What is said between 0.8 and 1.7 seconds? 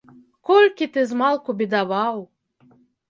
ты змалку